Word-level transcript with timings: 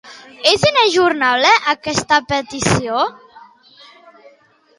És 0.51 0.63
inajornable, 0.69 1.51
aquesta 1.75 2.19
petició? 2.33 3.05